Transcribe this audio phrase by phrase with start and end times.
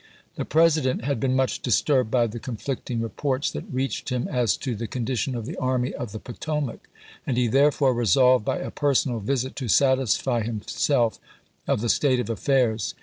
[0.33, 4.73] The President had been much disturbed by the conflicting reports that reached him as to
[4.75, 6.89] the con dition of the Army of the Potomac,
[7.27, 11.19] and he there fore resolved by a personal visit to satisfy himself
[11.67, 12.95] of the state of affairs.